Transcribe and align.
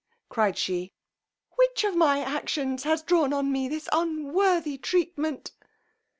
cried 0.29 0.57
she, 0.57 0.95
which 1.57 1.83
of 1.83 1.95
my 1.95 2.21
actions 2.21 2.85
has 2.85 3.03
drawn 3.03 3.31
on 3.31 3.51
me 3.51 3.67
this 3.67 3.87
unworthy 3.91 4.75
treatment? 4.75 5.51